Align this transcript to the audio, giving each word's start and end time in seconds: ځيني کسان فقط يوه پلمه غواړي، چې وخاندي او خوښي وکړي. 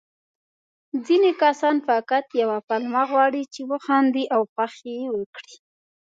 ځيني 1.05 1.31
کسان 1.41 1.75
فقط 1.87 2.25
يوه 2.41 2.57
پلمه 2.67 3.03
غواړي، 3.11 3.43
چې 3.53 3.61
وخاندي 3.71 4.23
او 4.35 4.41
خوښي 4.53 4.97
وکړي. 5.17 5.55